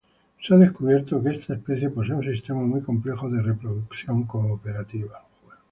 [0.41, 5.23] Se ha descubierto que esta especie posee un sistema muy complejo de reproducción cooperativa.